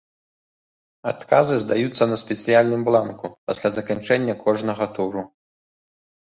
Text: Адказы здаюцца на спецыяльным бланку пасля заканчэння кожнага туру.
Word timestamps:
Адказы 1.11 1.55
здаюцца 1.65 2.03
на 2.11 2.17
спецыяльным 2.23 2.81
бланку 2.89 3.25
пасля 3.47 3.69
заканчэння 3.79 4.39
кожнага 4.45 4.93
туру. 4.99 5.21